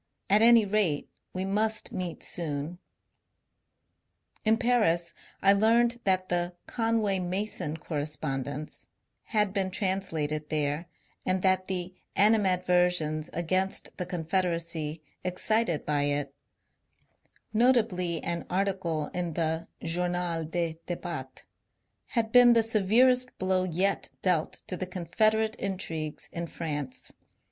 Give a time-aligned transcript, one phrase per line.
[0.31, 2.79] At any rate, we must meet soon.
[4.43, 10.49] In Paris I learned that the '^ Conway Mason correspond ence '* had been translated
[10.49, 10.87] there,
[11.23, 16.33] and that the animadver sions against the Confederacy excited by it,
[17.53, 21.43] notably an article in the ^^ Journal des D^bats,"
[22.07, 27.13] had been the severest blow yet dealt to the Confederate intrigues in France.